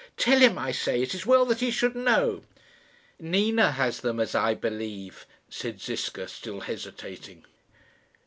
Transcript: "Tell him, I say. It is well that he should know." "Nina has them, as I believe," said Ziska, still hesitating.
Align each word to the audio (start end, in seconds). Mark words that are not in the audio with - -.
"Tell 0.17 0.39
him, 0.39 0.57
I 0.57 0.71
say. 0.71 0.99
It 1.03 1.13
is 1.13 1.27
well 1.27 1.45
that 1.45 1.59
he 1.59 1.69
should 1.69 1.95
know." 1.95 2.41
"Nina 3.19 3.73
has 3.73 3.99
them, 4.01 4.19
as 4.19 4.33
I 4.33 4.55
believe," 4.55 5.27
said 5.47 5.79
Ziska, 5.79 6.27
still 6.27 6.61
hesitating. 6.61 7.45